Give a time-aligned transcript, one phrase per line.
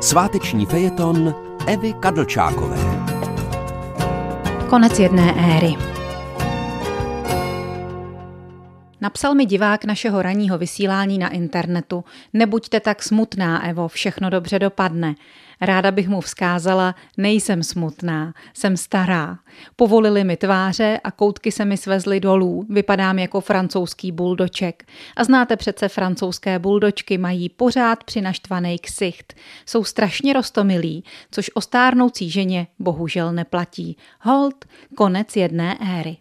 [0.00, 1.34] Sváteční fejeton
[1.66, 2.76] Evy Kadlčákové.
[4.68, 5.97] Konec jedné éry.
[9.00, 12.04] Napsal mi divák našeho ranního vysílání na internetu.
[12.32, 15.14] Nebuďte tak smutná, Evo, všechno dobře dopadne.
[15.60, 19.38] Ráda bych mu vzkázala, nejsem smutná, jsem stará.
[19.76, 24.84] Povolili mi tváře a koutky se mi svezly dolů, vypadám jako francouzský buldoček.
[25.16, 29.34] A znáte přece francouzské buldočky, mají pořád přinaštvaný ksicht.
[29.66, 33.96] Jsou strašně rostomilí, což o stárnoucí ženě bohužel neplatí.
[34.20, 36.16] Hold, konec jedné éry.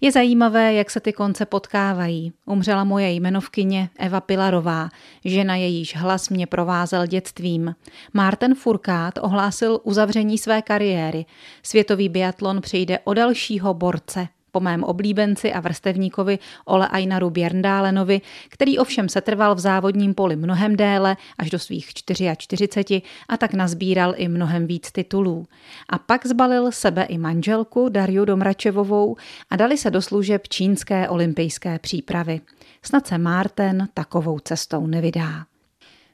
[0.00, 2.32] Je zajímavé, jak se ty konce potkávají.
[2.46, 4.88] Umřela moje jmenovkyně Eva Pilarová,
[5.24, 7.74] žena jejíž hlas mě provázel dětstvím.
[8.12, 11.26] Martin Furkát ohlásil uzavření své kariéry.
[11.62, 18.78] Světový biatlon přijde o dalšího borce po mém oblíbenci a vrstevníkovi Ole Einaru Bjerndálenovi, který
[18.78, 24.28] ovšem setrval v závodním poli mnohem déle, až do svých 44 a tak nazbíral i
[24.28, 25.46] mnohem víc titulů.
[25.88, 29.16] A pak zbalil sebe i manželku Dariu Domračevovou
[29.50, 32.40] a dali se do služeb čínské olympijské přípravy.
[32.82, 35.44] Snad se Márten takovou cestou nevydá.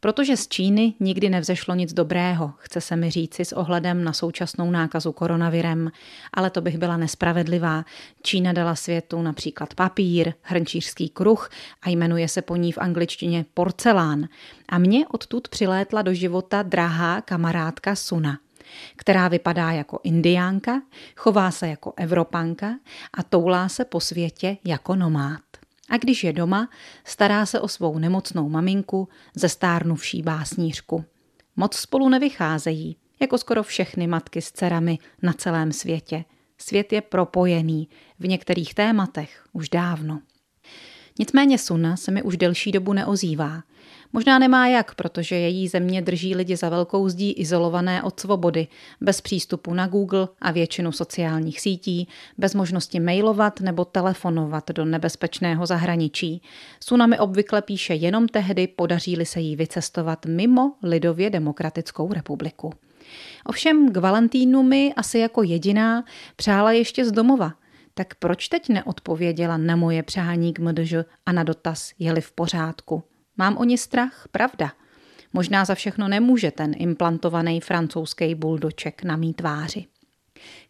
[0.00, 4.70] Protože z Číny nikdy nevzešlo nic dobrého, chce se mi říci s ohledem na současnou
[4.70, 5.90] nákazu koronavirem,
[6.34, 7.84] ale to bych byla nespravedlivá.
[8.22, 11.50] Čína dala světu například papír, hrnčířský kruh
[11.82, 14.28] a jmenuje se po ní v angličtině porcelán.
[14.68, 18.38] A mě odtud přilétla do života drahá kamarádka Suna
[18.96, 20.82] která vypadá jako indiánka,
[21.16, 22.74] chová se jako evropanka
[23.14, 25.40] a toulá se po světě jako nomád.
[25.88, 26.70] A když je doma,
[27.04, 31.04] stará se o svou nemocnou maminku, ze stárnuvší básnířku.
[31.56, 36.24] Moc spolu nevycházejí, jako skoro všechny matky s dcerami na celém světě.
[36.58, 40.20] Svět je propojený, v některých tématech už dávno.
[41.18, 43.62] Nicméně Suna se mi už delší dobu neozývá.
[44.12, 48.66] Možná nemá jak, protože její země drží lidi za velkou zdí izolované od svobody,
[49.00, 55.66] bez přístupu na Google a většinu sociálních sítí, bez možnosti mailovat nebo telefonovat do nebezpečného
[55.66, 56.42] zahraničí.
[56.80, 62.72] Suna mi obvykle píše jenom tehdy, podaří-li se jí vycestovat mimo Lidově demokratickou republiku.
[63.46, 66.04] Ovšem k Valentínu mi asi jako jediná
[66.36, 67.52] přála ještě z domova–
[67.98, 70.94] tak proč teď neodpověděla na moje přání k MDŽ
[71.26, 73.02] a na dotaz, je-li v pořádku?
[73.38, 74.72] Mám o ně strach, pravda.
[75.32, 79.86] Možná za všechno nemůže ten implantovaný francouzský buldoček na mý tváři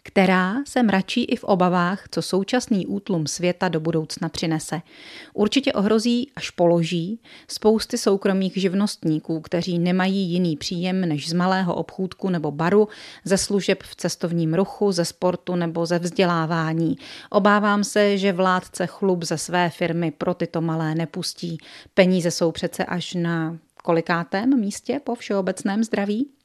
[0.02, 4.80] která se mračí i v obavách, co současný útlum světa do budoucna přinese.
[5.34, 12.30] Určitě ohrozí až položí spousty soukromých živnostníků, kteří nemají jiný příjem než z malého obchůdku
[12.30, 12.88] nebo baru,
[13.24, 16.98] ze služeb v cestovním ruchu, ze sportu nebo ze vzdělávání.
[17.30, 21.58] Obávám se, že vládce chlub ze své firmy pro tyto malé nepustí.
[21.94, 26.37] Peníze jsou přece až na kolikátém místě po všeobecném zdraví?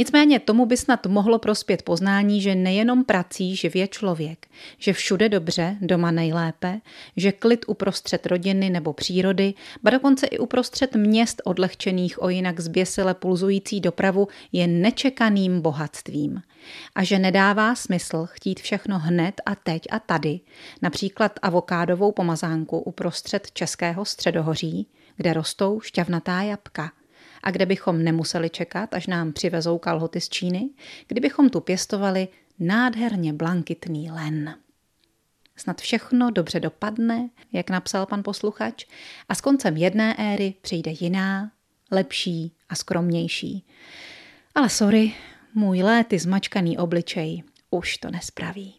[0.00, 4.46] Nicméně tomu by snad mohlo prospět poznání, že nejenom prací živě člověk,
[4.78, 6.80] že všude dobře, doma nejlépe,
[7.16, 13.14] že klid uprostřed rodiny nebo přírody, ba dokonce i uprostřed měst odlehčených o jinak zběsile
[13.14, 16.42] pulzující dopravu je nečekaným bohatstvím.
[16.94, 20.40] A že nedává smysl chtít všechno hned a teď a tady,
[20.82, 24.86] například avokádovou pomazánku uprostřed českého středohoří,
[25.16, 26.92] kde rostou šťavnatá jabka–
[27.42, 30.70] a kde bychom nemuseli čekat, až nám přivezou kalhoty z Číny,
[31.08, 32.28] kdybychom tu pěstovali
[32.58, 34.54] nádherně blankitný len.
[35.56, 38.84] Snad všechno dobře dopadne, jak napsal pan posluchač,
[39.28, 41.50] a s koncem jedné éry přijde jiná,
[41.90, 43.66] lepší a skromnější.
[44.54, 45.12] Ale sorry,
[45.54, 48.74] můj léty zmačkaný obličej už to nespraví.